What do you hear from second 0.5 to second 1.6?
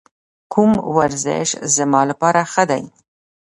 کوم ورزش